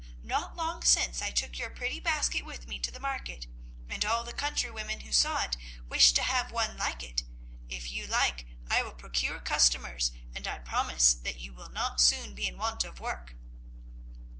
Not 0.23 0.55
long 0.55 0.81
since 0.81 1.21
I 1.21 1.29
took 1.29 1.59
your 1.59 1.69
pretty 1.69 1.99
basket 1.99 2.43
with 2.43 2.67
me 2.67 2.79
to 2.79 2.89
the 2.89 2.99
market, 2.99 3.45
and 3.87 4.03
all 4.03 4.23
the 4.23 4.33
countrywomen 4.33 5.01
who 5.01 5.11
saw 5.11 5.43
it 5.43 5.57
wished 5.89 6.15
to 6.15 6.23
have 6.23 6.51
one 6.51 6.75
like 6.75 7.03
it. 7.03 7.21
If 7.69 7.91
you 7.91 8.07
like 8.07 8.47
I 8.67 8.81
will 8.81 8.95
procure 8.95 9.39
customers, 9.39 10.11
and 10.33 10.47
I 10.47 10.57
promise 10.57 11.13
that 11.13 11.39
you 11.39 11.53
will 11.53 11.69
not 11.69 12.01
soon 12.01 12.33
be 12.33 12.47
in 12.47 12.57
want 12.57 12.83
of 12.83 12.99
work." 12.99 13.35